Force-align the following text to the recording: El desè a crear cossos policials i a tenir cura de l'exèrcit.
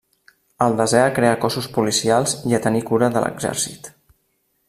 El 0.67 0.77
desè 0.79 1.01
a 1.09 1.11
crear 1.17 1.35
cossos 1.43 1.67
policials 1.75 2.35
i 2.53 2.59
a 2.59 2.63
tenir 2.65 2.83
cura 2.91 3.13
de 3.17 3.25
l'exèrcit. 3.27 3.93